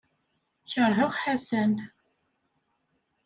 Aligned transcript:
Keṛheɣ 0.71 1.11
Ḥasan. 1.21 1.73